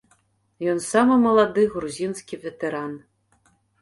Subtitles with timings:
[0.71, 2.93] Ён самы малады грузінскі ветэран.